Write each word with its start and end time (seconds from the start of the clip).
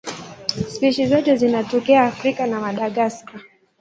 Spishi 0.69 1.05
zote 1.07 1.35
zinatokea 1.37 2.03
Afrika 2.05 2.47
na 2.47 2.59
Madagaska. 2.59 3.39